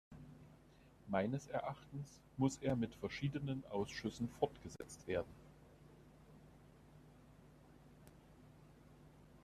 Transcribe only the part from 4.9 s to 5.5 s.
werden.